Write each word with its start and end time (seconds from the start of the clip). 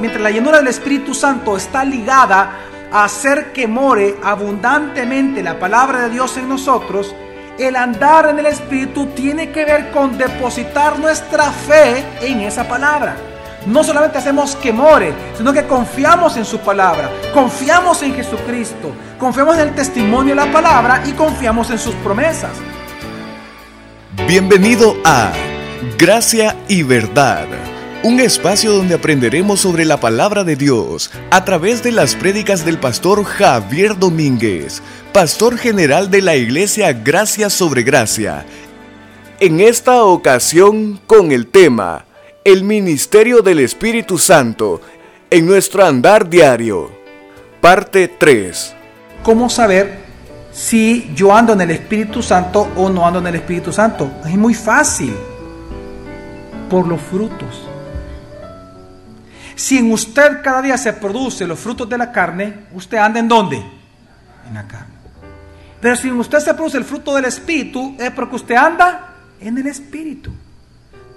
Mientras 0.00 0.22
la 0.22 0.30
llenura 0.30 0.58
del 0.58 0.68
Espíritu 0.68 1.14
Santo 1.14 1.56
está 1.56 1.84
ligada 1.84 2.50
a 2.92 3.04
hacer 3.04 3.52
que 3.52 3.66
more 3.66 4.16
abundantemente 4.22 5.42
la 5.42 5.58
palabra 5.58 6.00
de 6.02 6.10
Dios 6.10 6.36
en 6.36 6.48
nosotros, 6.48 7.14
el 7.58 7.76
andar 7.76 8.28
en 8.28 8.40
el 8.40 8.46
Espíritu 8.46 9.06
tiene 9.06 9.50
que 9.50 9.64
ver 9.64 9.92
con 9.92 10.18
depositar 10.18 10.98
nuestra 10.98 11.50
fe 11.50 12.04
en 12.22 12.40
esa 12.40 12.66
palabra. 12.66 13.16
No 13.66 13.82
solamente 13.82 14.18
hacemos 14.18 14.56
que 14.56 14.72
more, 14.72 15.14
sino 15.36 15.52
que 15.52 15.64
confiamos 15.64 16.36
en 16.36 16.44
su 16.44 16.58
palabra, 16.58 17.10
confiamos 17.32 18.02
en 18.02 18.14
Jesucristo, 18.14 18.92
confiamos 19.18 19.54
en 19.54 19.68
el 19.68 19.74
testimonio 19.74 20.34
de 20.34 20.44
la 20.44 20.52
palabra 20.52 21.02
y 21.06 21.12
confiamos 21.12 21.70
en 21.70 21.78
sus 21.78 21.94
promesas. 21.96 22.50
Bienvenido 24.26 24.96
a 25.04 25.32
Gracia 25.98 26.56
y 26.68 26.82
Verdad, 26.82 27.46
un 28.04 28.20
espacio 28.20 28.70
donde 28.70 28.94
aprenderemos 28.94 29.60
sobre 29.60 29.86
la 29.86 29.98
palabra 29.98 30.44
de 30.44 30.56
Dios 30.56 31.10
a 31.30 31.42
través 31.46 31.82
de 31.82 31.90
las 31.90 32.14
prédicas 32.14 32.62
del 32.62 32.78
pastor 32.78 33.24
Javier 33.24 33.98
Domínguez, 33.98 34.82
pastor 35.14 35.56
general 35.56 36.10
de 36.10 36.20
la 36.20 36.36
iglesia 36.36 36.92
Gracia 36.92 37.48
sobre 37.48 37.82
Gracia. 37.82 38.44
En 39.40 39.58
esta 39.58 40.04
ocasión 40.04 41.00
con 41.06 41.32
el 41.32 41.46
tema 41.46 42.04
El 42.44 42.62
Ministerio 42.62 43.40
del 43.40 43.60
Espíritu 43.60 44.18
Santo 44.18 44.82
en 45.30 45.46
nuestro 45.46 45.82
andar 45.82 46.28
diario. 46.28 46.90
Parte 47.62 48.08
3. 48.08 48.74
¿Cómo 49.22 49.48
saber 49.48 50.00
si 50.52 51.10
yo 51.14 51.34
ando 51.34 51.54
en 51.54 51.62
el 51.62 51.70
Espíritu 51.70 52.22
Santo 52.22 52.68
o 52.76 52.90
no 52.90 53.06
ando 53.06 53.20
en 53.20 53.28
el 53.28 53.36
Espíritu 53.36 53.72
Santo? 53.72 54.10
Es 54.26 54.36
muy 54.36 54.52
fácil. 54.52 55.16
Por 56.68 56.86
los 56.86 57.00
frutos. 57.00 57.70
Si 59.56 59.78
en 59.78 59.92
usted 59.92 60.42
cada 60.42 60.62
día 60.62 60.76
se 60.76 60.92
produce 60.92 61.46
los 61.46 61.58
frutos 61.58 61.88
de 61.88 61.98
la 61.98 62.10
carne, 62.12 62.66
¿usted 62.74 62.98
anda 62.98 63.20
en 63.20 63.28
dónde? 63.28 63.56
En 64.48 64.54
la 64.54 64.66
carne. 64.66 64.94
Pero 65.80 65.96
si 65.96 66.08
en 66.08 66.14
usted 66.18 66.38
se 66.40 66.54
produce 66.54 66.78
el 66.78 66.84
fruto 66.84 67.14
del 67.14 67.26
Espíritu, 67.26 67.94
es 67.98 68.10
porque 68.10 68.36
usted 68.36 68.54
anda 68.56 69.14
en 69.40 69.58
el 69.58 69.66
Espíritu. 69.66 70.30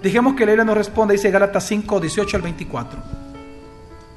Dijimos 0.02 0.34
que 0.36 0.44
la 0.46 0.52
Biblia 0.52 0.64
nos 0.64 0.76
responde, 0.76 1.14
dice 1.14 1.30
Gálatas 1.30 1.64
5, 1.66 2.00
18 2.00 2.36
al 2.36 2.42
24. 2.42 3.00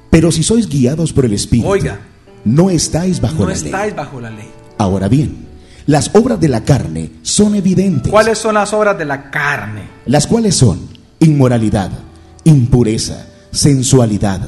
Pero 0.09 0.31
si 0.31 0.43
sois 0.43 0.67
guiados 0.67 1.13
por 1.13 1.25
el 1.25 1.33
Espíritu, 1.33 1.69
Oiga, 1.69 1.99
no 2.43 2.69
estáis 2.69 3.19
bajo 3.21 3.39
no 3.43 3.47
la 3.47 3.53
estáis 3.53 3.87
ley. 3.87 3.93
bajo 3.95 4.19
la 4.21 4.29
ley. 4.29 4.51
Ahora 4.77 5.07
bien, 5.07 5.47
las 5.87 6.13
obras 6.13 6.39
de 6.39 6.49
la 6.49 6.63
carne 6.63 7.11
son 7.23 7.55
evidentes, 7.55 8.11
¿Cuáles 8.11 8.37
son 8.37 8.55
las 8.55 8.73
obras 8.73 8.97
de 8.97 9.05
la 9.05 9.31
carne? 9.31 9.83
las 10.05 10.27
cuales 10.27 10.55
son 10.55 10.79
inmoralidad, 11.19 11.91
impureza, 12.43 13.27
sensualidad, 13.51 14.41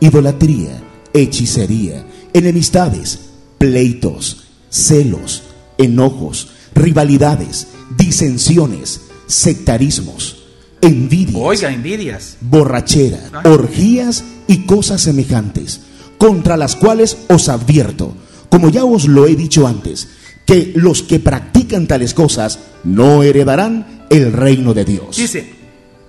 idolatría, 0.00 0.82
hechicería, 1.12 2.04
enemistades, 2.32 3.20
pleitos, 3.58 4.44
celos, 4.70 5.42
enojos, 5.78 6.48
rivalidades, 6.74 7.68
disensiones, 7.96 9.02
sectarismos, 9.26 10.44
envidias, 10.80 11.36
Oiga, 11.42 11.72
envidias. 11.72 12.36
borrachera, 12.40 13.42
orgías 13.44 14.24
y 14.46 14.66
cosas 14.66 15.00
semejantes, 15.02 15.80
contra 16.18 16.56
las 16.56 16.76
cuales 16.76 17.16
os 17.28 17.48
advierto, 17.48 18.14
como 18.48 18.70
ya 18.70 18.84
os 18.84 19.06
lo 19.06 19.26
he 19.26 19.34
dicho 19.36 19.66
antes, 19.66 20.08
que 20.44 20.72
los 20.76 21.02
que 21.02 21.18
practican 21.18 21.86
tales 21.86 22.14
cosas 22.14 22.58
no 22.84 23.22
heredarán 23.22 24.06
el 24.10 24.32
reino 24.32 24.74
de 24.74 24.84
Dios. 24.84 25.16
Dice, 25.16 25.52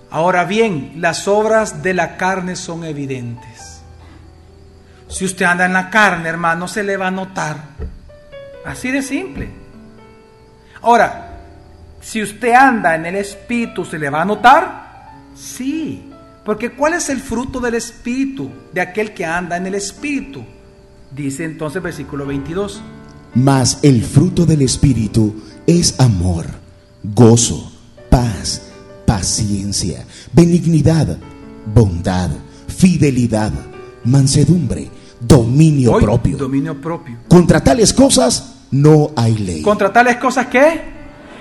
ahora 0.09 0.45
bien, 0.45 0.93
las 0.97 1.27
obras 1.27 1.83
de 1.83 1.93
la 1.93 2.17
carne 2.17 2.55
son 2.55 2.83
evidentes. 2.83 3.81
Si 5.07 5.25
usted 5.25 5.45
anda 5.45 5.65
en 5.65 5.73
la 5.73 5.89
carne, 5.89 6.27
hermano, 6.29 6.67
se 6.67 6.83
le 6.83 6.97
va 6.97 7.07
a 7.07 7.11
notar. 7.11 7.57
Así 8.65 8.91
de 8.91 9.01
simple. 9.01 9.49
Ahora, 10.81 11.39
si 12.01 12.21
usted 12.21 12.53
anda 12.53 12.95
en 12.95 13.05
el 13.05 13.15
Espíritu, 13.15 13.85
¿se 13.85 13.97
le 13.97 14.09
va 14.09 14.21
a 14.21 14.25
notar? 14.25 15.13
Sí. 15.35 16.11
Porque 16.43 16.71
¿cuál 16.71 16.93
es 16.93 17.09
el 17.09 17.19
fruto 17.19 17.59
del 17.59 17.75
Espíritu 17.75 18.49
de 18.73 18.81
aquel 18.81 19.13
que 19.13 19.25
anda 19.25 19.57
en 19.57 19.67
el 19.67 19.75
Espíritu? 19.75 20.45
Dice 21.11 21.45
entonces 21.45 21.81
versículo 21.81 22.25
22. 22.25 22.81
Mas 23.35 23.79
el 23.83 24.03
fruto 24.03 24.45
del 24.45 24.61
Espíritu 24.61 25.43
es 25.65 25.99
amor, 25.99 26.45
gozo, 27.03 27.71
paz, 28.09 28.66
paciencia, 29.07 30.05
benignidad, 30.33 31.17
bondad, 31.73 32.29
fidelidad, 32.67 33.53
mansedumbre, 34.03 34.89
dominio 35.21 35.93
Hoy, 35.93 36.03
propio. 36.03 36.37
Dominio 36.37 36.79
propio. 36.79 37.19
Contra 37.29 37.63
tales 37.63 37.93
cosas 37.93 38.65
no 38.71 39.11
hay 39.15 39.37
ley. 39.37 39.61
Contra 39.61 39.93
tales 39.93 40.17
cosas 40.17 40.47
que, 40.47 40.81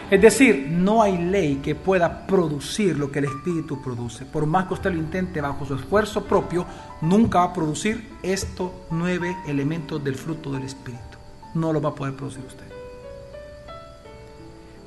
es 0.09 0.23
decir, 0.23 0.69
no 0.71 1.03
hay 1.03 1.19
ley 1.19 1.57
que 1.57 1.75
pueda 1.75 2.25
producir 2.29 2.97
lo 2.97 3.11
que 3.11 3.19
el 3.19 3.25
Espíritu 3.25 3.83
produce. 3.83 4.25
Por 4.25 4.47
más 4.47 4.69
que 4.69 4.75
usted 4.75 4.93
lo 4.93 4.99
intente 5.01 5.41
bajo 5.41 5.67
su 5.67 5.75
esfuerzo 5.75 6.23
propio, 6.25 6.65
nunca 7.01 7.41
va 7.41 7.45
a 7.47 7.53
producir 7.53 8.13
estos 8.23 8.71
nueve 8.93 9.37
elementos 9.49 10.03
del 10.05 10.15
fruto 10.15 10.53
del 10.53 10.63
Espíritu. 10.63 11.19
No 11.55 11.73
lo 11.73 11.81
va 11.81 11.89
a 11.89 11.95
poder 11.97 12.15
producir 12.15 12.45
usted. 12.47 12.65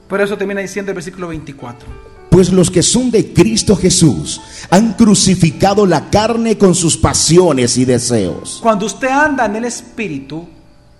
Por 0.08 0.22
eso 0.22 0.38
termina 0.38 0.62
diciendo 0.62 0.92
el 0.92 0.96
versículo 0.96 1.28
24. 1.28 2.19
Pues 2.40 2.54
los 2.54 2.72
que 2.72 2.84
son 2.84 3.12
de 3.12 3.34
Cristo 3.34 3.76
Jesús 3.76 4.40
han 4.70 4.94
crucificado 4.94 5.86
la 5.86 6.10
carne 6.10 6.58
con 6.58 6.74
sus 6.74 6.96
pasiones 6.96 7.78
y 7.78 7.84
deseos. 7.84 8.60
Cuando 8.64 8.86
usted 8.86 9.10
anda 9.10 9.46
en 9.46 9.58
el 9.58 9.66
Espíritu, 9.66 10.48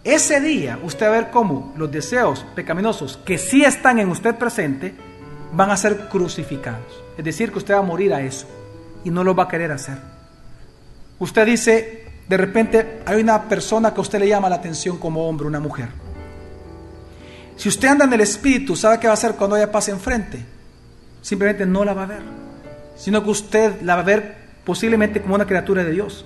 ese 0.04 0.42
día 0.42 0.78
usted 0.84 1.06
va 1.06 1.12
a 1.12 1.22
ver 1.22 1.32
cómo 1.32 1.74
los 1.78 1.90
deseos 1.90 2.46
pecaminosos 2.56 3.18
que 3.24 3.38
sí 3.38 3.64
están 3.64 4.00
en 4.00 4.10
usted 4.10 4.36
presente 4.36 4.94
van 5.54 5.72
a 5.72 5.78
ser 5.78 6.10
crucificados. 6.10 7.02
Es 7.18 7.24
decir, 7.24 7.54
que 7.54 7.60
usted 7.60 7.74
va 7.74 7.80
a 7.80 7.84
morir 7.84 8.14
a 8.14 8.22
eso 8.22 8.46
y 9.06 9.10
no 9.10 9.24
lo 9.24 9.34
va 9.34 9.44
a 9.44 9.48
querer 9.48 9.72
hacer. 9.72 9.98
Usted 11.20 11.46
dice, 11.46 12.04
de 12.28 12.36
repente 12.36 13.00
hay 13.06 13.22
una 13.22 13.44
persona 13.44 13.94
que 13.94 14.00
a 14.00 14.02
usted 14.02 14.20
le 14.20 14.28
llama 14.28 14.50
la 14.50 14.58
atención 14.58 14.98
como 14.98 15.26
hombre, 15.26 15.48
una 15.48 15.62
mujer. 15.62 15.88
Si 17.56 17.70
usted 17.70 17.88
anda 17.88 18.04
en 18.04 18.12
el 18.12 18.20
Espíritu, 18.20 18.76
¿sabe 18.76 19.00
qué 19.00 19.08
va 19.08 19.14
a 19.14 19.14
hacer 19.14 19.36
cuando 19.36 19.56
ella 19.56 19.72
pase 19.72 19.92
enfrente? 19.92 20.59
Simplemente 21.30 21.68
no 21.68 21.86
la 21.86 21.94
va 21.94 22.06
a 22.06 22.08
ver, 22.08 22.24
sino 22.98 23.24
que 23.24 23.30
usted 23.30 23.84
la 23.84 23.94
va 23.94 24.02
a 24.02 24.04
ver 24.04 24.36
posiblemente 24.66 25.22
como 25.22 25.36
una 25.36 25.46
criatura 25.46 25.84
de 25.84 25.92
Dios. 25.92 26.26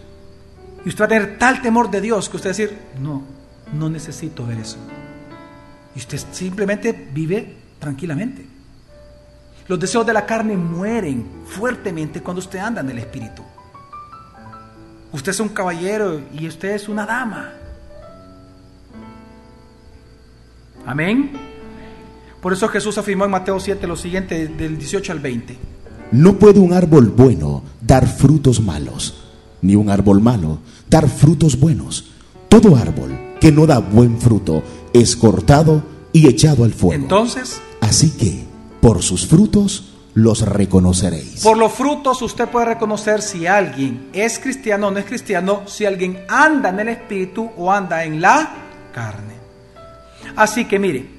Y 0.86 0.88
usted 0.88 1.02
va 1.02 1.06
a 1.08 1.09
tener 1.09 1.38
tal 1.38 1.62
temor 1.62 1.91
de 1.91 2.00
Dios 2.00 2.30
que 2.30 2.38
usted 2.38 2.52
va 2.52 2.53
a 2.53 2.58
decir, 2.58 2.78
no, 3.02 3.22
no 3.74 3.90
necesito 3.90 4.46
ver 4.46 4.59
eso. 4.59 4.78
Y 5.94 6.00
usted 6.00 6.22
simplemente 6.31 6.94
vive 6.94 7.53
tranquilamente. 7.80 8.46
Los 9.68 9.78
deseos 9.78 10.06
de 10.06 10.13
la 10.13 10.25
carne 10.25 10.56
mueren 10.56 11.30
fuertemente 11.47 12.22
cuando 12.22 12.40
usted 12.40 12.59
anda 12.59 12.80
en 12.80 12.90
el 12.90 13.00
Espíritu. 13.00 13.44
Usted 15.12 15.34
es 15.34 15.40
un 15.42 15.50
caballero 15.50 16.22
y 16.31 16.47
usted 16.47 16.75
es 16.75 16.88
una 16.88 17.06
dama. 17.06 17.52
Amén. 20.86 21.53
Por 22.44 22.52
eso 22.52 22.68
Jesús 22.68 22.98
afirmó 22.98 23.24
en 23.24 23.31
Mateo 23.31 23.58
7 23.58 23.88
lo 23.88 23.96
siguiente 23.96 24.50
del 24.50 24.78
18 24.78 25.14
al 25.14 25.20
20. 25.20 25.58
No 26.12 26.38
puede 26.38 26.59
un 26.59 26.74
árbol 26.74 27.08
bueno 27.08 27.64
dar 27.81 28.06
frutos 28.06 28.59
malos, 28.59 29.16
ni 29.62 29.78
un 29.78 29.90
árbol 29.90 30.20
malo 30.20 30.59
dar 30.90 31.08
frutos 31.08 31.58
buenos. 31.58 32.12
Todo 32.50 32.76
árbol 32.76 33.18
que 33.40 33.54
no 33.54 33.66
da 33.66 33.80
buen 33.80 34.20
fruto 34.20 34.62
es 34.92 35.16
cortado 35.16 35.84
y 36.12 36.28
echado 36.28 36.66
al 36.66 36.74
fuego. 36.74 37.02
Entonces, 37.02 37.62
Así 37.80 38.12
que, 38.12 38.44
por 38.81 39.04
sus 39.04 39.25
frutos 39.25 39.94
los 40.14 40.42
reconoceréis. 40.42 41.44
Por 41.44 41.58
los 41.58 41.72
frutos 41.72 42.22
usted 42.22 42.50
puede 42.50 42.66
reconocer 42.66 43.22
si 43.22 43.48
alguien 43.48 44.10
es 44.12 44.38
cristiano 44.38 44.88
o 44.88 44.92
no 44.92 45.00
es 45.00 45.06
cristiano, 45.06 45.63
si 45.66 45.86
alguien 45.86 46.25
anda 46.28 46.69
en 46.69 46.80
el 46.81 46.90
espíritu 46.90 47.51
o 47.56 47.72
anda 47.72 48.04
en 48.04 48.22
la 48.22 48.54
carne. 48.94 49.34
Así 50.36 50.66
que 50.66 50.78
mire, 50.78 51.12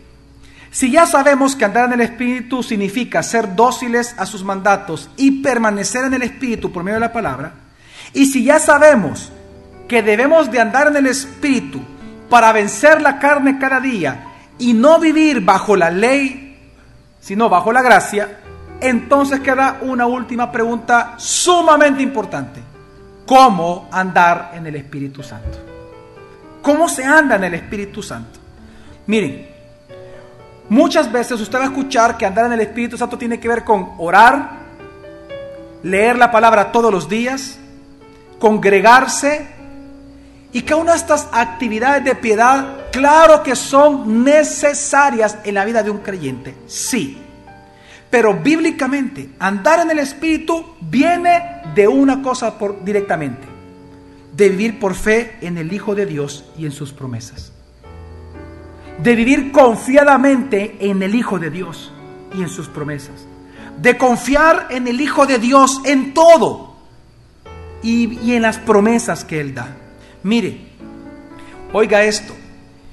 si 0.74 0.90
ya 0.90 1.06
sabemos 1.06 1.54
que 1.54 1.64
andar 1.64 1.84
en 1.84 1.92
el 1.92 2.00
espíritu 2.00 2.60
significa 2.60 3.22
ser 3.22 3.54
dóciles 3.54 4.12
a 4.18 4.26
sus 4.26 4.42
mandatos 4.42 5.08
y 5.16 5.40
permanecer 5.40 6.04
en 6.06 6.14
el 6.14 6.22
espíritu 6.22 6.72
por 6.72 6.82
medio 6.82 6.96
de 6.96 7.06
la 7.06 7.12
palabra, 7.12 7.52
y 8.12 8.26
si 8.26 8.42
ya 8.42 8.58
sabemos 8.58 9.30
que 9.86 10.02
debemos 10.02 10.50
de 10.50 10.58
andar 10.58 10.88
en 10.88 10.96
el 10.96 11.06
espíritu 11.06 11.80
para 12.28 12.50
vencer 12.50 13.00
la 13.02 13.20
carne 13.20 13.56
cada 13.56 13.78
día 13.78 14.24
y 14.58 14.72
no 14.72 14.98
vivir 14.98 15.42
bajo 15.42 15.76
la 15.76 15.92
ley, 15.92 16.58
sino 17.20 17.48
bajo 17.48 17.70
la 17.70 17.80
gracia, 17.80 18.40
entonces 18.80 19.38
queda 19.38 19.78
una 19.82 20.06
última 20.06 20.50
pregunta 20.50 21.14
sumamente 21.18 22.02
importante. 22.02 22.60
¿Cómo 23.24 23.88
andar 23.92 24.50
en 24.56 24.66
el 24.66 24.74
Espíritu 24.74 25.22
Santo? 25.22 25.56
¿Cómo 26.60 26.88
se 26.88 27.04
anda 27.04 27.36
en 27.36 27.44
el 27.44 27.54
Espíritu 27.54 28.02
Santo? 28.02 28.40
Miren, 29.06 29.53
muchas 30.68 31.10
veces 31.10 31.40
usted 31.40 31.58
va 31.58 31.62
a 31.62 31.66
escuchar 31.66 32.16
que 32.16 32.26
andar 32.26 32.46
en 32.46 32.52
el 32.52 32.60
Espíritu 32.60 32.96
Santo 32.96 33.18
tiene 33.18 33.38
que 33.40 33.48
ver 33.48 33.64
con 33.64 33.92
orar, 33.98 34.50
leer 35.82 36.16
la 36.16 36.30
palabra 36.30 36.72
todos 36.72 36.92
los 36.92 37.08
días, 37.08 37.58
congregarse 38.38 39.46
y 40.52 40.62
cada 40.62 40.80
una 40.80 40.92
de 40.92 40.98
estas 40.98 41.28
actividades 41.32 42.04
de 42.04 42.14
piedad, 42.14 42.90
claro 42.92 43.42
que 43.42 43.56
son 43.56 44.22
necesarias 44.22 45.38
en 45.44 45.54
la 45.54 45.64
vida 45.64 45.82
de 45.82 45.90
un 45.90 45.98
creyente, 45.98 46.54
sí. 46.66 47.18
Pero 48.08 48.34
bíblicamente, 48.34 49.30
andar 49.40 49.80
en 49.80 49.90
el 49.90 49.98
Espíritu 49.98 50.76
viene 50.80 51.62
de 51.74 51.88
una 51.88 52.22
cosa 52.22 52.56
por, 52.56 52.84
directamente, 52.84 53.48
de 54.32 54.48
vivir 54.48 54.78
por 54.78 54.94
fe 54.94 55.38
en 55.40 55.58
el 55.58 55.72
Hijo 55.72 55.96
de 55.96 56.06
Dios 56.06 56.44
y 56.56 56.66
en 56.66 56.70
sus 56.70 56.92
promesas. 56.92 57.53
De 59.02 59.14
vivir 59.14 59.52
confiadamente 59.52 60.76
en 60.80 61.02
el 61.02 61.14
Hijo 61.14 61.38
de 61.38 61.50
Dios 61.50 61.92
y 62.34 62.42
en 62.42 62.48
sus 62.48 62.68
promesas. 62.68 63.26
De 63.78 63.98
confiar 63.98 64.68
en 64.70 64.86
el 64.88 65.00
Hijo 65.00 65.26
de 65.26 65.38
Dios 65.38 65.80
en 65.84 66.14
todo 66.14 66.76
y, 67.82 68.32
en 68.32 68.42
las 68.42 68.58
promesas 68.58 69.24
que 69.24 69.40
Él 69.40 69.54
da. 69.54 69.76
Mire, 70.22 70.68
oiga 71.72 72.02
esto, 72.02 72.34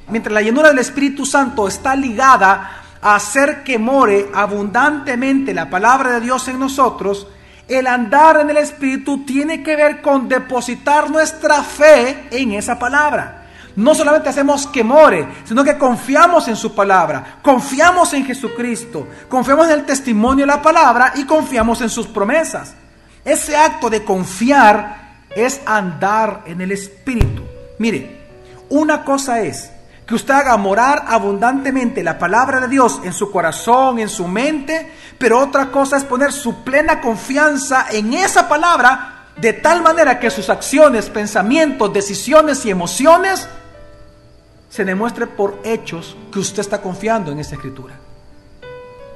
mientras 0.09 0.33
la 0.33 0.41
llenura 0.41 0.69
del 0.69 0.79
Espíritu 0.79 1.25
Santo 1.25 1.67
está 1.67 1.95
ligada 1.95 2.81
hacer 3.01 3.63
que 3.63 3.79
more 3.79 4.29
abundantemente 4.33 5.53
la 5.53 5.69
palabra 5.69 6.11
de 6.11 6.21
Dios 6.21 6.47
en 6.47 6.59
nosotros, 6.59 7.27
el 7.67 7.87
andar 7.87 8.41
en 8.41 8.49
el 8.49 8.57
Espíritu 8.57 9.25
tiene 9.25 9.63
que 9.63 9.75
ver 9.75 10.01
con 10.01 10.27
depositar 10.27 11.09
nuestra 11.09 11.63
fe 11.63 12.27
en 12.31 12.51
esa 12.51 12.77
palabra. 12.77 13.40
No 13.75 13.95
solamente 13.95 14.29
hacemos 14.29 14.67
que 14.67 14.83
more, 14.83 15.27
sino 15.45 15.63
que 15.63 15.77
confiamos 15.77 16.47
en 16.47 16.55
su 16.55 16.75
palabra, 16.75 17.39
confiamos 17.41 18.13
en 18.13 18.25
Jesucristo, 18.25 19.07
confiamos 19.29 19.67
en 19.67 19.73
el 19.73 19.85
testimonio 19.85 20.45
de 20.45 20.51
la 20.51 20.61
palabra 20.61 21.13
y 21.15 21.25
confiamos 21.25 21.81
en 21.81 21.89
sus 21.89 22.07
promesas. 22.07 22.73
Ese 23.23 23.55
acto 23.55 23.89
de 23.89 24.03
confiar 24.03 25.21
es 25.35 25.61
andar 25.65 26.41
en 26.45 26.59
el 26.61 26.71
Espíritu. 26.71 27.43
Mire, 27.79 28.19
una 28.69 29.03
cosa 29.05 29.41
es 29.41 29.71
que 30.05 30.15
usted 30.15 30.33
haga 30.33 30.57
morar 30.57 31.05
abundantemente 31.07 32.03
la 32.03 32.19
palabra 32.19 32.59
de 32.59 32.67
Dios 32.67 32.99
en 33.03 33.13
su 33.13 33.31
corazón, 33.31 33.99
en 33.99 34.09
su 34.09 34.27
mente, 34.27 34.91
pero 35.17 35.39
otra 35.39 35.67
cosa 35.67 35.95
es 35.95 36.03
poner 36.03 36.33
su 36.33 36.63
plena 36.63 36.99
confianza 36.99 37.85
en 37.89 38.13
esa 38.13 38.49
palabra 38.49 39.27
de 39.37 39.53
tal 39.53 39.81
manera 39.81 40.19
que 40.19 40.29
sus 40.29 40.49
acciones, 40.49 41.09
pensamientos, 41.09 41.93
decisiones 41.93 42.65
y 42.65 42.71
emociones 42.71 43.47
se 44.71 44.83
demuestre 44.83 45.27
por 45.27 45.59
hechos 45.63 46.17
que 46.33 46.39
usted 46.39 46.61
está 46.61 46.81
confiando 46.81 47.31
en 47.31 47.37
esa 47.37 47.53
escritura. 47.53 47.93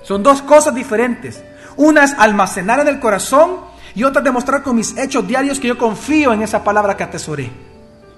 Son 0.04 0.22
dos 0.22 0.44
cosas 0.44 0.76
diferentes. 0.76 1.44
Una 1.78 2.04
es 2.04 2.14
almacenar 2.14 2.80
en 2.82 2.90
el 2.90 3.00
corazón 3.00 3.62
y 3.96 4.04
otra 4.04 4.20
es 4.20 4.26
demostrar 4.26 4.62
con 4.62 4.76
mis 4.76 4.96
hechos 4.96 5.28
diarios 5.28 5.60
que 5.60 5.70
yo 5.70 5.80
confío 5.80 6.32
en 6.32 6.44
esa 6.44 6.64
palabra 6.64 6.96
que 6.96 7.04
atesoré. 7.04 7.50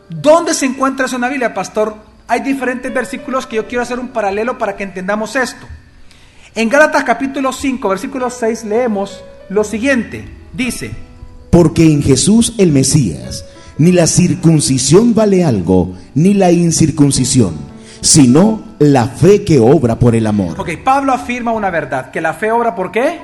¿Dónde 0.10 0.54
se 0.54 0.66
encuentra 0.66 1.06
eso 1.06 1.16
en 1.16 1.22
la 1.22 1.30
Biblia, 1.30 1.54
pastor? 1.54 1.96
hay 2.28 2.42
diferentes 2.42 2.94
versículos 2.94 3.48
que 3.48 3.56
yo 3.56 3.68
quiero 3.68 3.82
hacer 3.82 4.00
un 4.00 4.10
paralelo 4.10 4.58
para 4.58 4.76
que 4.76 4.84
entendamos 4.84 5.36
esto. 5.36 5.66
En 6.56 6.70
Gálatas 6.70 7.04
capítulo 7.04 7.54
5, 7.54 7.88
versículo 7.88 8.30
6 8.30 8.66
leemos 8.66 9.24
lo 9.50 9.64
siguiente. 9.64 10.28
Dice, 10.54 10.92
porque 11.50 11.84
en 11.86 12.04
Jesús 12.04 12.54
el 12.58 12.72
Mesías 12.72 13.46
ni 13.78 13.92
la 13.92 14.08
circuncisión 14.08 15.14
vale 15.14 15.44
algo, 15.44 15.94
ni 16.16 16.34
la 16.34 16.52
incircuncisión, 16.52 17.56
sino 18.02 18.64
la 18.80 19.08
fe 19.08 19.44
que 19.44 19.60
obra 19.60 20.00
por 20.00 20.16
el 20.16 20.28
amor. 20.28 20.60
Ok, 20.60 20.70
Pablo 20.84 21.14
afirma 21.14 21.52
una 21.52 21.70
verdad, 21.70 22.12
que 22.12 22.22
la 22.22 22.34
fe 22.34 22.52
obra 22.52 22.76
por 22.76 22.92
qué? 22.92 23.20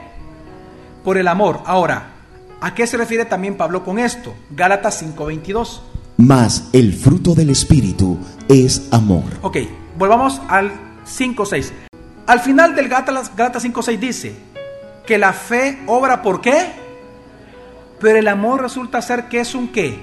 Por 1.03 1.17
el 1.17 1.27
amor. 1.27 1.61
Ahora, 1.65 2.13
¿a 2.61 2.73
qué 2.73 2.87
se 2.87 2.97
refiere 2.97 3.25
también 3.25 3.57
Pablo 3.57 3.83
con 3.83 3.99
esto? 3.99 4.33
Gálatas 4.51 5.01
5:22 5.01 5.81
mas 6.17 6.69
el 6.73 6.93
fruto 6.93 7.33
del 7.33 7.49
Espíritu 7.49 8.17
es 8.47 8.87
amor. 8.91 9.23
Ok, 9.41 9.57
volvamos 9.97 10.41
al 10.47 10.71
5.6. 11.05 11.71
Al 12.27 12.39
final 12.39 12.75
del 12.75 12.87
Gálatas, 12.87 13.31
5.6 13.35 13.99
dice 13.99 14.35
que 15.05 15.17
la 15.17 15.33
fe 15.33 15.79
obra 15.87 16.21
por 16.21 16.39
qué, 16.39 16.71
pero 17.99 18.17
el 18.17 18.27
amor 18.27 18.61
resulta 18.61 19.01
ser 19.01 19.27
que 19.27 19.39
es 19.39 19.55
un 19.55 19.69
qué, 19.69 19.99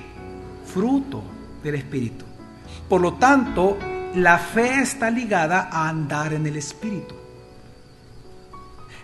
fruto 0.73 1.23
del 1.63 1.75
Espíritu. 1.75 2.25
Por 2.89 3.01
lo 3.01 3.15
tanto, 3.15 3.77
la 4.15 4.39
fe 4.39 4.81
está 4.81 5.11
ligada 5.11 5.69
a 5.71 5.89
andar 5.89 6.33
en 6.33 6.47
el 6.47 6.57
Espíritu. 6.57 7.15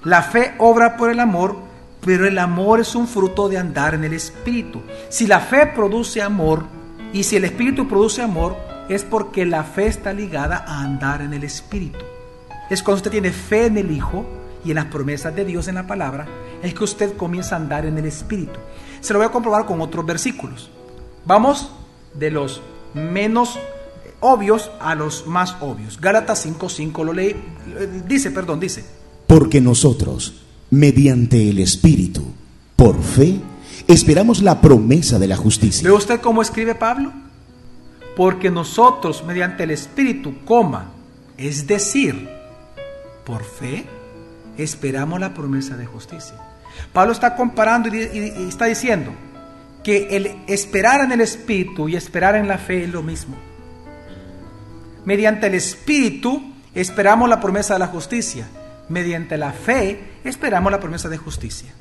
La 0.04 0.22
fe 0.22 0.54
obra 0.58 0.96
por 0.96 1.10
el 1.10 1.20
amor, 1.20 1.56
pero 2.00 2.26
el 2.26 2.38
amor 2.38 2.80
es 2.80 2.94
un 2.94 3.08
fruto 3.08 3.48
de 3.48 3.58
andar 3.58 3.94
en 3.94 4.04
el 4.04 4.12
Espíritu. 4.12 4.82
Si 5.08 5.26
la 5.26 5.40
fe 5.40 5.66
produce 5.66 6.22
amor, 6.22 6.64
y 7.12 7.24
si 7.24 7.36
el 7.36 7.44
Espíritu 7.44 7.88
produce 7.88 8.22
amor, 8.22 8.56
es 8.88 9.04
porque 9.04 9.46
la 9.46 9.64
fe 9.64 9.86
está 9.86 10.12
ligada 10.12 10.64
a 10.66 10.82
andar 10.82 11.22
en 11.22 11.32
el 11.32 11.44
Espíritu. 11.44 12.04
Es 12.70 12.82
cuando 12.82 12.98
usted 12.98 13.10
tiene 13.10 13.30
fe 13.30 13.66
en 13.66 13.78
el 13.78 13.90
Hijo 13.90 14.24
y 14.64 14.70
en 14.70 14.76
las 14.76 14.86
promesas 14.86 15.34
de 15.34 15.44
Dios 15.44 15.68
en 15.68 15.76
la 15.76 15.86
palabra, 15.86 16.26
es 16.62 16.74
que 16.74 16.84
usted 16.84 17.16
comienza 17.16 17.54
a 17.54 17.58
andar 17.58 17.86
en 17.86 17.98
el 17.98 18.06
Espíritu. 18.06 18.58
Se 19.00 19.12
lo 19.12 19.18
voy 19.18 19.26
a 19.26 19.32
comprobar 19.32 19.66
con 19.66 19.80
otros 19.80 20.04
versículos. 20.04 20.70
Vamos 21.26 21.70
de 22.14 22.30
los 22.30 22.62
menos 22.94 23.58
obvios 24.20 24.70
a 24.80 24.94
los 24.94 25.26
más 25.26 25.56
obvios. 25.60 26.00
Gálatas 26.00 26.46
5:5 26.46 27.04
lo 27.04 27.12
leí, 27.12 27.34
dice, 28.06 28.30
perdón, 28.30 28.60
dice. 28.60 28.84
Porque 29.26 29.60
nosotros, 29.60 30.42
mediante 30.70 31.50
el 31.50 31.58
Espíritu, 31.58 32.24
por 32.76 33.02
fe, 33.02 33.40
esperamos 33.88 34.40
la 34.40 34.60
promesa 34.60 35.18
de 35.18 35.26
la 35.26 35.36
justicia. 35.36 35.88
¿Ve 35.88 35.94
usted 35.94 36.20
cómo 36.20 36.42
escribe 36.42 36.76
Pablo? 36.76 37.12
Porque 38.16 38.50
nosotros, 38.50 39.24
mediante 39.26 39.64
el 39.64 39.72
Espíritu, 39.72 40.34
coma, 40.44 40.92
es 41.36 41.66
decir, 41.66 42.28
por 43.24 43.44
fe, 43.44 43.84
esperamos 44.56 45.18
la 45.18 45.34
promesa 45.34 45.76
de 45.76 45.86
justicia. 45.86 46.36
Pablo 46.92 47.12
está 47.12 47.34
comparando 47.34 47.88
y, 47.88 47.98
y 47.98 48.48
está 48.48 48.66
diciendo 48.66 49.12
que 49.86 50.16
el 50.16 50.38
esperar 50.48 51.02
en 51.02 51.12
el 51.12 51.20
Espíritu 51.20 51.88
y 51.88 51.94
esperar 51.94 52.34
en 52.34 52.48
la 52.48 52.58
fe 52.58 52.82
es 52.82 52.90
lo 52.90 53.04
mismo. 53.04 53.36
Mediante 55.04 55.46
el 55.46 55.54
Espíritu 55.54 56.42
esperamos 56.74 57.28
la 57.28 57.38
promesa 57.38 57.74
de 57.74 57.78
la 57.78 57.86
justicia. 57.86 58.48
Mediante 58.88 59.38
la 59.38 59.52
fe 59.52 60.14
esperamos 60.24 60.72
la 60.72 60.80
promesa 60.80 61.08
de 61.08 61.18
justicia. 61.18 61.72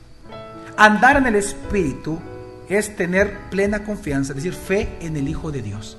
Andar 0.78 1.18
en 1.18 1.26
el 1.26 1.34
Espíritu 1.34 2.20
es 2.70 2.96
tener 2.96 3.50
plena 3.50 3.84
confianza, 3.84 4.34
es 4.34 4.36
decir, 4.36 4.54
fe 4.54 4.88
en 5.02 5.18
el 5.18 5.28
Hijo 5.28 5.52
de 5.52 5.64
Dios. 5.64 5.98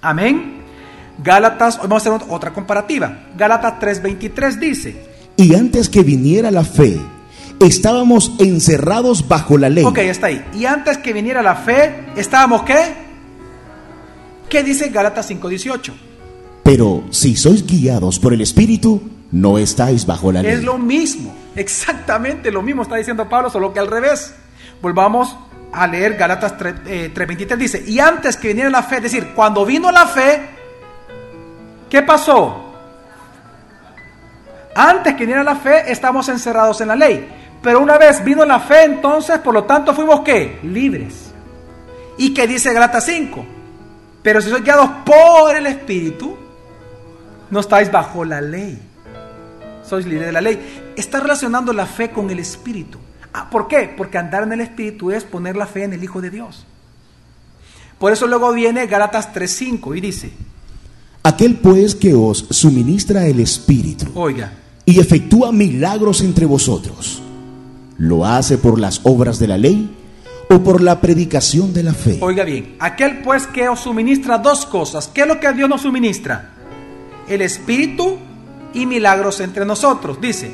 Amén. 0.00 0.62
Gálatas, 1.22 1.80
hoy 1.80 1.88
vamos 1.88 2.06
a 2.06 2.14
hacer 2.14 2.28
otra 2.30 2.54
comparativa. 2.54 3.26
Gálatas 3.36 3.78
3:23 3.78 4.58
dice, 4.58 5.06
y 5.36 5.54
antes 5.54 5.90
que 5.90 6.02
viniera 6.02 6.50
la 6.50 6.64
fe, 6.64 6.98
estábamos 7.60 8.32
encerrados 8.38 9.28
bajo 9.28 9.58
la 9.58 9.68
ley. 9.68 9.84
Ok, 9.84 9.98
está 9.98 10.28
ahí. 10.28 10.44
Y 10.54 10.64
antes 10.64 10.98
que 10.98 11.12
viniera 11.12 11.42
la 11.42 11.54
fe, 11.54 12.06
estábamos 12.16 12.62
qué? 12.62 12.94
¿Qué 14.48 14.62
dice 14.62 14.88
Gálatas 14.88 15.30
5:18? 15.30 15.92
Pero 16.64 17.04
si 17.10 17.36
sois 17.36 17.66
guiados 17.66 18.18
por 18.18 18.32
el 18.32 18.40
Espíritu, 18.40 19.00
no 19.30 19.58
estáis 19.58 20.06
bajo 20.06 20.32
la 20.32 20.42
ley. 20.42 20.52
Es 20.52 20.64
lo 20.64 20.78
mismo, 20.78 21.34
exactamente 21.54 22.50
lo 22.50 22.62
mismo 22.62 22.82
está 22.82 22.96
diciendo 22.96 23.28
Pablo, 23.28 23.50
solo 23.50 23.72
que 23.72 23.80
al 23.80 23.88
revés. 23.88 24.34
Volvamos 24.82 25.36
a 25.72 25.86
leer 25.86 26.16
Galatas 26.16 26.56
3:23, 26.56 27.52
eh, 27.52 27.56
dice, 27.56 27.84
y 27.86 28.00
antes 28.00 28.36
que 28.36 28.48
viniera 28.48 28.70
la 28.70 28.82
fe, 28.82 28.96
es 28.96 29.02
decir, 29.04 29.32
cuando 29.34 29.64
vino 29.64 29.90
la 29.92 30.06
fe, 30.06 30.40
¿qué 31.88 32.02
pasó? 32.02 32.66
Antes 34.74 35.14
que 35.14 35.20
viniera 35.20 35.44
la 35.44 35.56
fe, 35.56 35.90
estamos 35.92 36.28
encerrados 36.28 36.80
en 36.80 36.88
la 36.88 36.96
ley. 36.96 37.39
Pero 37.62 37.80
una 37.80 37.98
vez 37.98 38.24
vino 38.24 38.44
la 38.44 38.60
fe, 38.60 38.84
entonces, 38.84 39.38
por 39.38 39.54
lo 39.54 39.64
tanto, 39.64 39.94
fuimos 39.94 40.20
qué? 40.20 40.60
Libres. 40.62 41.32
¿Y 42.16 42.32
qué 42.32 42.46
dice 42.46 42.72
Galatas 42.72 43.04
5? 43.06 43.44
Pero 44.22 44.40
si 44.40 44.50
sois 44.50 44.62
guiados 44.62 44.90
por 45.04 45.54
el 45.56 45.66
Espíritu, 45.66 46.36
no 47.50 47.60
estáis 47.60 47.90
bajo 47.90 48.24
la 48.24 48.40
ley 48.40 48.90
sois 49.90 50.06
libre 50.06 50.26
de 50.26 50.32
la 50.32 50.40
ley. 50.40 50.92
Está 50.96 51.20
relacionando 51.20 51.72
la 51.72 51.84
fe 51.84 52.10
con 52.10 52.30
el 52.30 52.38
Espíritu. 52.38 52.98
Ah, 53.32 53.50
¿Por 53.50 53.68
qué? 53.68 53.92
Porque 53.96 54.18
andar 54.18 54.44
en 54.44 54.52
el 54.52 54.60
Espíritu 54.60 55.10
es 55.10 55.24
poner 55.24 55.56
la 55.56 55.66
fe 55.66 55.84
en 55.84 55.92
el 55.92 56.02
Hijo 56.02 56.20
de 56.20 56.30
Dios. 56.30 56.64
Por 57.98 58.12
eso 58.12 58.26
luego 58.26 58.52
viene 58.52 58.86
Gálatas 58.86 59.34
3.5 59.34 59.98
y 59.98 60.00
dice, 60.00 60.32
Aquel 61.22 61.56
pues 61.56 61.94
que 61.94 62.14
os 62.14 62.46
suministra 62.50 63.26
el 63.26 63.40
Espíritu 63.40 64.06
oiga, 64.14 64.52
y 64.86 65.00
efectúa 65.00 65.52
milagros 65.52 66.22
entre 66.22 66.46
vosotros, 66.46 67.19
¿lo 68.00 68.26
hace 68.26 68.58
por 68.58 68.80
las 68.80 69.00
obras 69.04 69.38
de 69.38 69.46
la 69.46 69.56
ley 69.56 69.96
o 70.50 70.58
por 70.64 70.80
la 70.80 71.00
predicación 71.00 71.72
de 71.72 71.84
la 71.84 71.94
fe? 71.94 72.18
Oiga 72.20 72.42
bien, 72.42 72.74
aquel 72.80 73.22
pues 73.22 73.46
que 73.46 73.68
os 73.68 73.78
suministra 73.78 74.38
dos 74.38 74.66
cosas, 74.66 75.06
¿qué 75.06 75.20
es 75.20 75.28
lo 75.28 75.38
que 75.38 75.52
Dios 75.52 75.68
nos 75.68 75.82
suministra? 75.82 76.50
El 77.28 77.42
Espíritu 77.42 78.18
y 78.74 78.86
milagros 78.86 79.38
entre 79.38 79.64
nosotros. 79.64 80.20
Dice, 80.20 80.52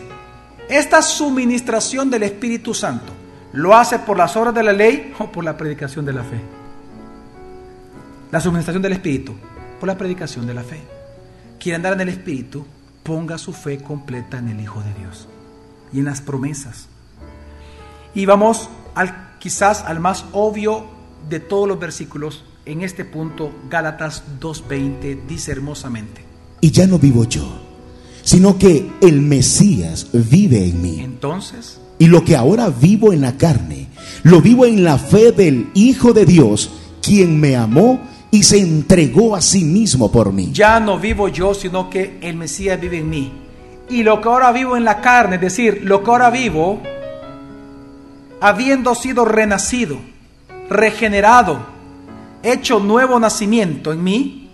esta 0.69 1.01
suministración 1.01 2.11
del 2.11 2.25
Espíritu 2.25 2.75
Santo 2.75 3.17
¿Lo 3.57 3.75
hace 3.75 3.99
por 3.99 4.19
las 4.19 4.37
obras 4.37 4.55
de 4.55 4.63
la 4.63 4.75
ley 4.75 5.15
o 5.19 5.33
por 5.33 5.43
la 5.43 5.57
predicación 5.57 6.05
de 6.05 6.13
la 6.13 6.23
fe? 6.23 6.39
La 8.31 8.39
suministración 8.39 8.83
del 8.83 8.93
Espíritu, 8.93 9.35
por 9.81 9.87
la 9.87 9.97
predicación 9.97 10.47
de 10.47 10.53
la 10.53 10.63
fe. 10.63 10.83
Quiere 11.59 11.77
andar 11.77 11.95
en 11.95 12.03
el 12.03 12.11
Espíritu, 12.11 12.67
ponga 13.03 13.39
su 13.39 13.55
fe 13.55 13.79
completa 13.79 14.37
en 14.37 14.49
el 14.49 14.61
Hijo 14.61 14.83
de 14.83 14.93
Dios 14.93 15.27
y 15.91 16.01
en 16.01 16.05
las 16.05 16.21
promesas. 16.21 16.91
Y 18.17 18.25
vamos 18.25 18.71
al, 18.95 19.37
quizás 19.39 19.85
al 19.85 20.01
más 20.01 20.25
obvio 20.33 20.87
de 21.29 21.39
todos 21.39 21.69
los 21.69 21.79
versículos. 21.79 22.45
En 22.65 22.81
este 22.81 23.05
punto, 23.05 23.53
Gálatas 23.69 24.23
2.20 24.41 25.27
dice 25.29 25.53
hermosamente. 25.53 26.25
Y 26.63 26.71
ya 26.71 26.87
no 26.87 26.99
vivo 26.99 27.25
yo, 27.25 27.47
sino 28.23 28.57
que 28.57 28.91
el 29.03 29.21
Mesías 29.21 30.09
vive 30.15 30.65
en 30.65 30.81
mí. 30.81 31.01
Entonces, 31.01 31.79
Y 31.99 32.07
lo 32.07 32.25
que 32.25 32.37
ahora 32.37 32.71
vivo 32.71 33.13
en 33.13 33.21
la 33.21 33.37
carne, 33.37 33.89
lo 34.23 34.41
vivo 34.41 34.65
en 34.65 34.83
la 34.83 34.97
fe 34.97 35.33
del 35.33 35.69
Hijo 35.75 36.15
de 36.15 36.25
Dios, 36.25 36.71
quien 37.03 37.39
me 37.39 37.55
amó 37.55 38.01
y 38.31 38.45
se 38.45 38.59
entregó 38.59 39.37
a 39.37 39.43
sí 39.43 39.63
mismo 39.63 40.11
por 40.11 40.33
mí. 40.33 40.49
ya 40.55 40.81
no 40.81 40.99
vivo 40.99 41.29
yo, 41.29 41.53
sino 41.53 41.91
que 41.91 42.19
el 42.23 42.37
Mesías 42.37 42.81
vive 42.81 42.99
en 42.99 43.11
mí. 43.11 43.33
Y 43.91 44.03
lo 44.03 44.23
que 44.23 44.29
ahora 44.29 44.53
vivo 44.53 44.75
en 44.75 44.85
la 44.85 45.03
carne, 45.03 45.35
es 45.37 45.43
decir, 45.43 45.83
lo 45.85 46.03
que 46.03 46.11
ahora 46.11 46.31
vivo, 46.31 46.81
habiendo 48.41 48.95
sido 48.95 49.25
renacido, 49.25 49.97
regenerado, 50.69 51.59
hecho 52.43 52.81
nuevo 52.81 53.19
nacimiento 53.19 53.93
en 53.93 54.05
mí, 54.05 54.51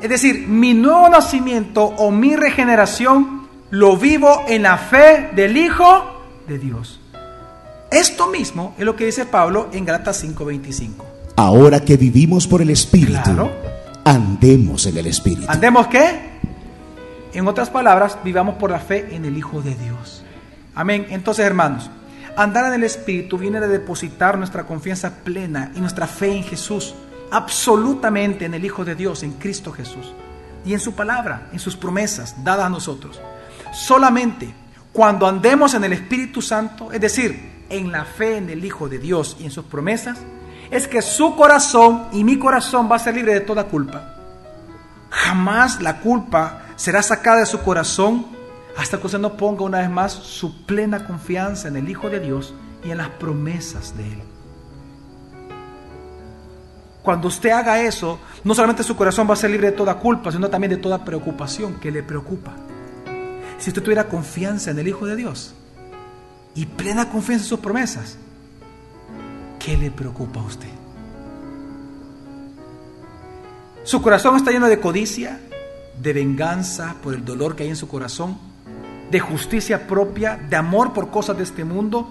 es 0.00 0.08
decir, 0.08 0.46
mi 0.48 0.74
nuevo 0.74 1.08
nacimiento 1.08 1.84
o 1.84 2.10
mi 2.10 2.34
regeneración 2.36 3.42
lo 3.70 3.96
vivo 3.96 4.44
en 4.48 4.62
la 4.62 4.76
fe 4.76 5.30
del 5.34 5.56
Hijo 5.56 5.86
de 6.48 6.58
Dios. 6.58 7.00
Esto 7.90 8.28
mismo 8.28 8.74
es 8.78 8.84
lo 8.84 8.96
que 8.96 9.06
dice 9.06 9.26
Pablo 9.26 9.68
en 9.72 9.84
Gálatas 9.84 10.16
5:25. 10.24 11.04
Ahora 11.36 11.80
que 11.80 11.96
vivimos 11.96 12.46
por 12.46 12.62
el 12.62 12.70
Espíritu, 12.70 13.22
Claro. 13.24 13.50
andemos 14.04 14.86
en 14.86 14.96
el 14.98 15.06
Espíritu. 15.06 15.46
¿Andemos 15.48 15.86
qué? 15.86 16.32
En 17.32 17.46
otras 17.48 17.70
palabras, 17.70 18.18
vivamos 18.24 18.56
por 18.56 18.70
la 18.70 18.78
fe 18.80 19.14
en 19.14 19.24
el 19.24 19.36
Hijo 19.38 19.62
de 19.62 19.74
Dios. 19.74 20.22
Amén. 20.74 21.06
Entonces, 21.10 21.44
hermanos, 21.46 21.90
andar 22.36 22.66
en 22.66 22.74
el 22.74 22.84
Espíritu 22.84 23.38
viene 23.38 23.60
de 23.60 23.68
depositar 23.68 24.38
nuestra 24.38 24.64
confianza 24.64 25.16
plena 25.24 25.72
y 25.74 25.80
nuestra 25.80 26.06
fe 26.06 26.36
en 26.36 26.44
Jesús, 26.44 26.94
absolutamente 27.30 28.44
en 28.44 28.54
el 28.54 28.64
Hijo 28.64 28.84
de 28.84 28.94
Dios, 28.94 29.22
en 29.22 29.32
Cristo 29.32 29.72
Jesús, 29.72 30.12
y 30.64 30.74
en 30.74 30.80
su 30.80 30.94
palabra, 30.94 31.48
en 31.52 31.58
sus 31.58 31.76
promesas 31.76 32.42
dadas 32.44 32.66
a 32.66 32.70
nosotros. 32.70 33.20
Solamente 33.72 34.54
cuando 34.92 35.26
andemos 35.26 35.72
en 35.72 35.84
el 35.84 35.94
Espíritu 35.94 36.42
Santo, 36.42 36.92
es 36.92 37.00
decir, 37.00 37.64
en 37.70 37.90
la 37.90 38.04
fe 38.04 38.36
en 38.36 38.50
el 38.50 38.62
Hijo 38.62 38.88
de 38.88 38.98
Dios 38.98 39.38
y 39.40 39.44
en 39.44 39.50
sus 39.50 39.64
promesas, 39.64 40.18
es 40.70 40.86
que 40.86 41.00
su 41.00 41.34
corazón 41.34 42.08
y 42.12 42.24
mi 42.24 42.38
corazón 42.38 42.90
va 42.90 42.96
a 42.96 42.98
ser 42.98 43.14
libre 43.14 43.32
de 43.32 43.40
toda 43.40 43.64
culpa. 43.64 44.16
Jamás 45.10 45.80
la 45.80 46.00
culpa 46.00 46.66
será 46.76 47.02
sacada 47.02 47.40
de 47.40 47.46
su 47.46 47.60
corazón 47.60 48.26
hasta 48.76 48.98
que 48.98 49.06
usted 49.06 49.18
no 49.18 49.36
ponga 49.36 49.64
una 49.64 49.78
vez 49.78 49.90
más 49.90 50.12
su 50.12 50.64
plena 50.64 51.06
confianza 51.06 51.68
en 51.68 51.76
el 51.76 51.88
Hijo 51.88 52.08
de 52.08 52.20
Dios 52.20 52.54
y 52.84 52.90
en 52.90 52.98
las 52.98 53.10
promesas 53.10 53.96
de 53.96 54.06
Él. 54.06 54.22
Cuando 57.02 57.28
usted 57.28 57.50
haga 57.50 57.82
eso, 57.82 58.18
no 58.44 58.54
solamente 58.54 58.84
su 58.84 58.96
corazón 58.96 59.28
va 59.28 59.34
a 59.34 59.36
ser 59.36 59.50
libre 59.50 59.72
de 59.72 59.76
toda 59.76 59.98
culpa, 59.98 60.30
sino 60.30 60.48
también 60.48 60.70
de 60.70 60.76
toda 60.76 61.04
preocupación 61.04 61.80
que 61.80 61.90
le 61.90 62.02
preocupa. 62.02 62.52
Si 63.58 63.70
usted 63.70 63.82
tuviera 63.82 64.08
confianza 64.08 64.70
en 64.70 64.78
el 64.78 64.88
Hijo 64.88 65.06
de 65.06 65.16
Dios 65.16 65.54
y 66.54 66.66
plena 66.66 67.10
confianza 67.10 67.44
en 67.44 67.48
sus 67.48 67.60
promesas, 67.60 68.16
¿qué 69.58 69.76
le 69.76 69.90
preocupa 69.90 70.40
a 70.40 70.44
usted? 70.44 70.68
Su 73.84 74.00
corazón 74.00 74.36
está 74.36 74.52
lleno 74.52 74.68
de 74.68 74.78
codicia, 74.78 75.40
de 76.00 76.12
venganza 76.12 76.94
por 77.02 77.14
el 77.14 77.24
dolor 77.24 77.56
que 77.56 77.64
hay 77.64 77.70
en 77.70 77.76
su 77.76 77.88
corazón, 77.88 78.38
de 79.12 79.20
justicia 79.20 79.86
propia, 79.86 80.36
de 80.48 80.56
amor 80.56 80.94
por 80.94 81.10
cosas 81.10 81.36
de 81.36 81.42
este 81.42 81.64
mundo, 81.64 82.08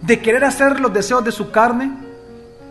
de 0.00 0.20
querer 0.20 0.44
hacer 0.44 0.78
los 0.78 0.94
deseos 0.94 1.24
de 1.24 1.32
su 1.32 1.50
carne. 1.50 1.90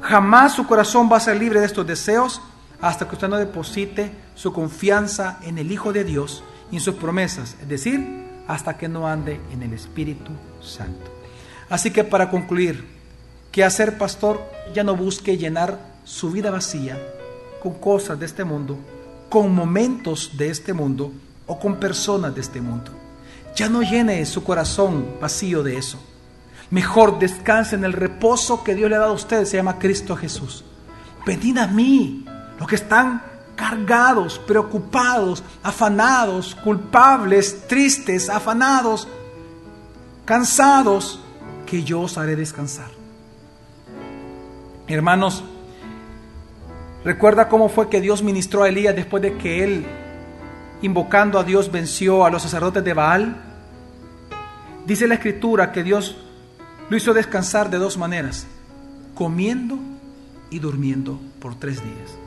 Jamás 0.02 0.54
su 0.54 0.66
corazón 0.66 1.10
va 1.12 1.18
a 1.18 1.20
ser 1.20 1.36
libre 1.36 1.60
de 1.60 1.66
estos 1.66 1.86
deseos 1.86 2.42
hasta 2.80 3.08
que 3.08 3.16
usted 3.16 3.28
no 3.28 3.36
deposite 3.36 4.10
su 4.36 4.54
confianza 4.54 5.38
en 5.44 5.58
el 5.58 5.70
Hijo 5.70 5.92
de 5.92 6.06
Dios 6.06 6.46
y 6.72 6.78
en 6.78 6.82
sus 6.82 6.96
promesas, 6.96 7.58
es 7.62 7.68
decir, 7.68 8.24
hasta 8.48 8.78
que 8.78 8.88
no 8.88 9.06
ande 9.06 9.42
en 9.52 9.64
el 9.64 9.74
Espíritu 9.74 10.32
Santo. 10.62 11.12
Así 11.70 11.92
que 11.92 12.06
para 12.06 12.30
concluir, 12.30 12.88
¿qué 13.52 13.66
hacer, 13.66 13.98
pastor? 13.98 14.42
Ya 14.74 14.86
no 14.86 14.96
busque 14.96 15.38
llenar 15.38 15.78
su 16.06 16.32
vida 16.32 16.52
vacía 16.52 16.98
con 17.62 17.74
cosas 17.74 18.18
de 18.18 18.28
este 18.28 18.46
mundo, 18.46 18.78
con 19.30 19.54
momentos 19.54 20.38
de 20.38 20.50
este 20.50 20.72
mundo 20.72 21.12
o 21.48 21.60
con 21.60 21.82
personas 21.82 22.34
de 22.34 22.40
este 22.40 22.62
mundo. 22.62 23.03
Ya 23.56 23.70
no 23.70 23.82
llene 23.82 24.26
su 24.26 24.44
corazón 24.44 25.18
vacío 25.22 25.64
de 25.64 25.78
eso. 25.78 26.00
Mejor 26.70 27.20
descanse 27.20 27.76
en 27.76 27.84
el 27.84 27.94
reposo 27.94 28.64
que 28.64 28.74
Dios 28.74 28.90
le 28.90 28.96
ha 28.96 29.00
dado 29.00 29.12
a 29.12 29.16
usted, 29.16 29.46
se 29.46 29.58
llama 29.58 29.78
Cristo 29.78 30.16
Jesús. 30.16 30.66
Venid 31.26 31.58
a 31.60 31.68
mí, 31.68 32.26
los 32.60 32.68
que 32.68 32.76
están 32.76 33.22
cargados, 33.56 34.40
preocupados, 34.40 35.44
afanados, 35.62 36.56
culpables, 36.56 37.68
tristes, 37.68 38.30
afanados, 38.30 39.08
cansados, 40.26 41.20
que 41.66 41.84
yo 41.84 42.02
os 42.02 42.18
haré 42.18 42.36
descansar. 42.36 42.90
Hermanos, 44.88 45.44
¿recuerda 47.06 47.48
cómo 47.48 47.70
fue 47.70 47.90
que 47.90 48.02
Dios 48.02 48.22
ministró 48.22 48.64
a 48.64 48.70
Elías 48.70 48.96
después 48.96 49.24
de 49.24 49.38
que 49.38 49.64
él, 49.64 49.86
invocando 50.84 51.40
a 51.40 51.44
Dios, 51.44 51.72
venció 51.72 52.26
a 52.26 52.30
los 52.30 52.44
sacerdotes 52.44 52.84
de 52.84 52.94
Baal? 52.94 53.36
Dice 54.86 55.08
la 55.08 55.16
escritura 55.16 55.72
que 55.72 55.82
Dios 55.82 56.16
lo 56.90 56.98
hizo 56.98 57.14
descansar 57.14 57.70
de 57.70 57.80
dos 57.80 57.98
maneras, 57.98 58.46
comiendo 59.16 59.80
y 60.52 60.60
durmiendo 60.60 61.20
por 61.40 61.56
tres 61.56 61.82
días. 61.84 62.18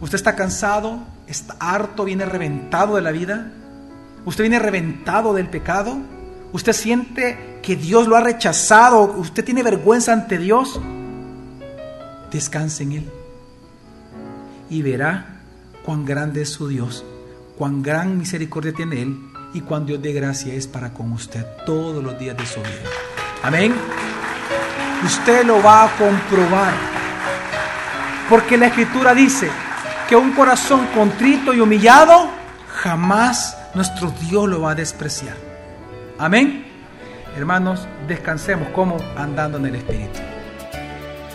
Usted 0.00 0.16
está 0.16 0.36
cansado, 0.36 0.98
está 1.26 1.56
harto, 1.58 2.04
viene 2.04 2.26
reventado 2.26 2.96
de 2.96 3.02
la 3.02 3.12
vida. 3.12 3.52
Usted 4.26 4.44
viene 4.44 4.58
reventado 4.58 5.32
del 5.32 5.48
pecado. 5.48 5.96
Usted 6.52 6.72
siente 6.72 7.60
que 7.62 7.76
Dios 7.76 8.06
lo 8.06 8.16
ha 8.16 8.20
rechazado. 8.20 9.02
Usted 9.16 9.44
tiene 9.44 9.62
vergüenza 9.62 10.12
ante 10.12 10.36
Dios. 10.36 10.78
Descanse 12.30 12.82
en 12.82 12.92
Él. 12.92 13.10
Y 14.68 14.82
verá 14.82 15.40
cuán 15.84 16.04
grande 16.04 16.42
es 16.42 16.50
su 16.50 16.66
Dios, 16.68 17.04
cuán 17.56 17.82
gran 17.82 18.18
misericordia 18.18 18.72
tiene 18.72 19.02
Él 19.02 19.16
y 19.54 19.60
cuán 19.62 19.86
Dios 19.86 20.02
de 20.02 20.12
gracia 20.12 20.52
es 20.54 20.66
para 20.66 20.92
con 20.92 21.12
usted 21.12 21.44
todos 21.64 22.02
los 22.02 22.18
días 22.18 22.36
de 22.36 22.46
su 22.46 22.60
vida. 22.60 22.90
Amén. 23.42 23.74
Usted 25.04 25.44
lo 25.44 25.62
va 25.62 25.84
a 25.84 25.96
comprobar. 25.96 26.74
Porque 28.28 28.56
la 28.56 28.66
escritura 28.66 29.14
dice 29.14 29.48
que 30.08 30.16
un 30.16 30.32
corazón 30.32 30.86
contrito 30.94 31.54
y 31.54 31.60
humillado 31.60 32.28
jamás 32.68 33.56
nuestro 33.74 34.12
Dios 34.28 34.48
lo 34.48 34.60
va 34.62 34.72
a 34.72 34.74
despreciar. 34.74 35.36
Amén. 36.18 36.66
Hermanos, 37.36 37.86
descansemos 38.08 38.68
como 38.70 38.96
andando 39.16 39.58
en 39.58 39.66
el 39.66 39.76
Espíritu. 39.76 40.18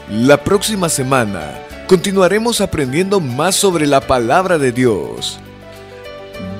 La 0.10 0.44
próxima 0.44 0.90
semana 0.90 1.54
continuaremos 1.88 2.60
aprendiendo 2.60 3.20
más 3.20 3.56
sobre 3.56 3.88
la 3.88 4.02
palabra 4.02 4.58
de 4.58 4.72
Dios. 4.72 5.40